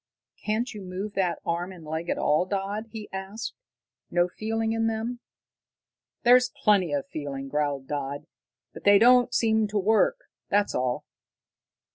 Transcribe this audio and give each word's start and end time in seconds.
"Can't 0.43 0.73
you 0.73 0.81
move 0.81 1.13
that 1.13 1.37
arm 1.45 1.71
and 1.71 1.85
leg 1.85 2.09
at 2.09 2.17
all, 2.17 2.47
Dodd?" 2.47 2.87
he 2.89 3.07
asked. 3.13 3.53
"No 4.09 4.27
feeling 4.27 4.71
in 4.73 4.87
them?" 4.87 5.19
"There's 6.23 6.49
plenty 6.49 6.91
of 6.91 7.05
feeling," 7.07 7.47
growled 7.49 7.87
Dodd, 7.87 8.25
"but 8.73 8.83
they 8.83 8.97
don't 8.97 9.31
seem 9.31 9.67
to 9.67 9.77
work, 9.77 10.21
that's 10.49 10.73
all." 10.73 11.05